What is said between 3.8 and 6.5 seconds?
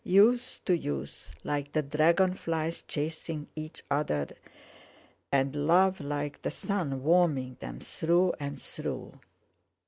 other, and love like the